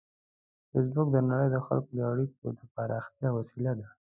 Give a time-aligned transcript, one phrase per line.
[0.69, 3.87] فېسبوک د نړۍ د خلکو د اړیکو د پراختیا وسیله ده